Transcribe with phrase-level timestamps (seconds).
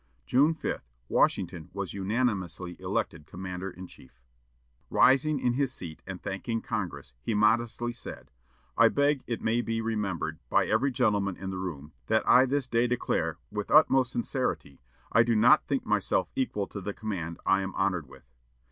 [0.25, 4.19] June 5, Washington was unanimously elected commander in chief.
[4.89, 8.31] Rising in his seat, and thanking Congress, he modestly said:
[8.75, 12.65] "I beg it may be remembered by every gentleman in the room that I this
[12.65, 17.37] day declare, with the utmost sincerity, I do not think myself equal to the command
[17.45, 18.23] I am honored with.